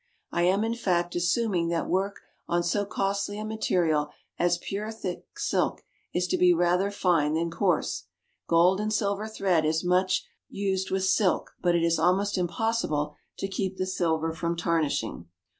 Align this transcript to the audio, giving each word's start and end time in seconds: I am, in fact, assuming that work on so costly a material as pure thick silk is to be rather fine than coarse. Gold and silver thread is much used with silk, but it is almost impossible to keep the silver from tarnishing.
I 0.31 0.41
am, 0.45 0.63
in 0.63 0.73
fact, 0.73 1.13
assuming 1.15 1.67
that 1.67 1.87
work 1.87 2.21
on 2.47 2.63
so 2.63 2.85
costly 2.87 3.37
a 3.37 3.45
material 3.45 4.09
as 4.39 4.57
pure 4.57 4.91
thick 4.91 5.27
silk 5.37 5.83
is 6.11 6.25
to 6.29 6.37
be 6.39 6.55
rather 6.55 6.89
fine 6.89 7.35
than 7.35 7.51
coarse. 7.51 8.05
Gold 8.47 8.81
and 8.81 8.91
silver 8.91 9.27
thread 9.27 9.63
is 9.63 9.83
much 9.83 10.25
used 10.49 10.89
with 10.89 11.05
silk, 11.05 11.51
but 11.61 11.75
it 11.75 11.83
is 11.83 11.99
almost 11.99 12.35
impossible 12.35 13.13
to 13.37 13.47
keep 13.47 13.77
the 13.77 13.85
silver 13.85 14.33
from 14.33 14.55
tarnishing. 14.57 15.27